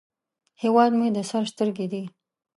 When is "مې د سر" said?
0.99-1.43